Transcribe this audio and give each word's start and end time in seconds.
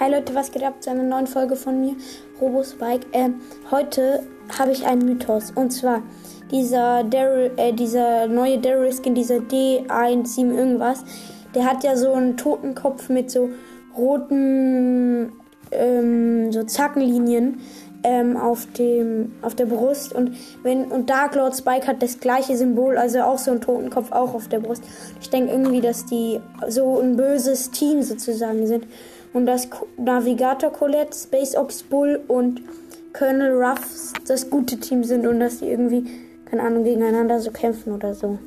Hi 0.00 0.08
Leute, 0.08 0.32
was 0.36 0.52
geht 0.52 0.62
ab 0.62 0.80
zu 0.80 0.90
einer 0.90 1.02
neuen 1.02 1.26
Folge 1.26 1.56
von 1.56 1.80
mir, 1.80 1.96
Robospike. 2.40 3.08
Ähm, 3.12 3.40
heute 3.72 4.22
habe 4.56 4.70
ich 4.70 4.86
einen 4.86 5.04
Mythos 5.04 5.50
und 5.50 5.72
zwar 5.72 6.02
dieser 6.52 7.02
Daryl, 7.02 7.50
äh, 7.56 7.72
dieser 7.72 8.28
neue 8.28 8.58
Daryl 8.58 8.92
Skin, 8.92 9.16
dieser 9.16 9.38
D17 9.38 10.54
irgendwas, 10.54 11.02
der 11.52 11.64
hat 11.64 11.82
ja 11.82 11.96
so 11.96 12.12
einen 12.12 12.36
Totenkopf 12.36 13.08
mit 13.08 13.28
so 13.28 13.48
roten 13.96 15.32
ähm, 15.72 16.52
so 16.52 16.62
Zackenlinien 16.62 17.58
ähm, 18.04 18.36
auf 18.36 18.66
dem 18.72 19.32
auf 19.42 19.54
der 19.54 19.66
Brust 19.66 20.12
und 20.12 20.36
wenn 20.62 20.84
und 20.86 21.10
Dark 21.10 21.34
Lord 21.34 21.56
Spike 21.56 21.86
hat 21.86 22.02
das 22.02 22.20
gleiche 22.20 22.56
Symbol, 22.56 22.96
also 22.96 23.20
auch 23.20 23.38
so 23.38 23.50
ein 23.50 23.60
Totenkopf 23.60 24.12
auch 24.12 24.34
auf 24.34 24.48
der 24.48 24.60
Brust. 24.60 24.82
Ich 25.20 25.30
denke 25.30 25.52
irgendwie, 25.52 25.80
dass 25.80 26.06
die 26.06 26.40
so 26.68 27.00
ein 27.00 27.16
böses 27.16 27.70
Team 27.70 28.02
sozusagen 28.02 28.66
sind 28.66 28.86
und 29.32 29.46
dass 29.46 29.68
Navigator 29.96 30.72
Colette, 30.72 31.16
Space 31.16 31.56
Ox 31.56 31.82
Bull 31.82 32.20
und 32.28 32.62
Colonel 33.12 33.62
Ruffs 33.62 34.12
das 34.26 34.48
gute 34.48 34.78
Team 34.78 35.02
sind 35.04 35.26
und 35.26 35.40
dass 35.40 35.58
die 35.58 35.66
irgendwie 35.66 36.04
keine 36.44 36.62
Ahnung 36.62 36.84
gegeneinander 36.84 37.40
so 37.40 37.50
kämpfen 37.50 37.92
oder 37.92 38.14
so. 38.14 38.38